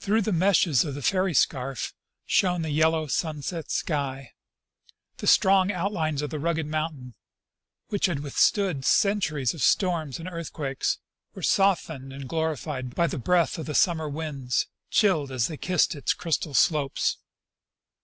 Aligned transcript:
Through 0.00 0.22
the 0.22 0.32
meshes 0.32 0.84
of 0.84 0.96
the 0.96 1.00
fairy 1.00 1.32
scarf 1.32 1.94
shone 2.26 2.62
the 2.62 2.70
yellow 2.72 3.06
sunset 3.06 3.70
sky. 3.70 4.32
The 5.18 5.28
strong 5.28 5.70
outlines 5.70 6.22
of 6.22 6.30
the 6.30 6.40
rugged 6.40 6.66
mountain, 6.66 7.14
which 7.86 8.06
had 8.06 8.18
withstood 8.18 8.84
centuries 8.84 9.54
of 9.54 9.62
storms 9.62 10.18
and 10.18 10.28
earthquakes, 10.28 10.98
were 11.36 11.42
softened 11.42 12.12
and 12.12 12.28
glorified 12.28 12.96
by 12.96 13.06
the 13.06 13.16
breath 13.16 13.56
of 13.56 13.66
the 13.66 13.76
summer 13.76 14.08
winds, 14.08 14.66
chilled 14.90 15.30
as 15.30 15.46
they 15.46 15.56
kissed 15.56 15.94
its 15.94 16.14
crystal 16.14 16.54
slopes. 16.54 17.18